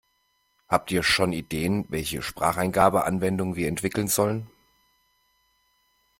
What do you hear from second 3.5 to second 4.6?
wir entwickeln sollen?